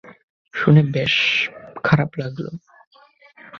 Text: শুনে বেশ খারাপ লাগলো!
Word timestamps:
শুনে 0.53 0.81
বেশ 0.93 1.15
খারাপ 1.83 2.09
লাগলো! 2.17 2.51